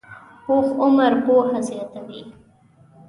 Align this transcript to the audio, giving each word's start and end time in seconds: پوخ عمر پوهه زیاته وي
پوخ 0.45 0.65
عمر 0.83 1.13
پوهه 1.25 1.59
زیاته 1.67 1.99
وي 2.07 2.21